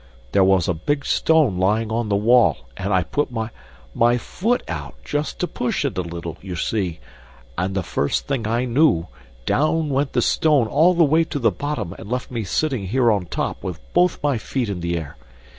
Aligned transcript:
There 0.31 0.43
was 0.43 0.67
a 0.67 0.73
big 0.73 1.05
stone 1.05 1.59
lying 1.59 1.91
on 1.91 2.09
the 2.09 2.15
wall 2.15 2.65
and 2.75 2.91
I 2.91 3.03
put 3.03 3.29
my 3.31 3.51
my 3.93 4.17
foot 4.17 4.63
out 4.67 4.95
just 5.03 5.37
to 5.41 5.47
push 5.47 5.85
it 5.85 5.95
a 5.95 6.01
little, 6.01 6.37
you 6.41 6.55
see, 6.55 6.99
and 7.55 7.75
the 7.75 7.83
first 7.83 8.25
thing 8.27 8.47
I 8.47 8.65
knew, 8.65 9.05
down 9.45 9.89
went 9.89 10.13
the 10.13 10.23
stone 10.23 10.65
all 10.65 10.95
the 10.95 11.03
way 11.03 11.23
to 11.25 11.37
the 11.37 11.51
bottom 11.51 11.93
and 11.99 12.09
left 12.09 12.31
me 12.31 12.43
sitting 12.43 12.87
here 12.87 13.11
on 13.11 13.27
top 13.27 13.63
with 13.63 13.79
both 13.93 14.23
my 14.23 14.39
feet 14.39 14.69
in 14.69 14.79
the 14.79 14.97
air. 14.97 15.17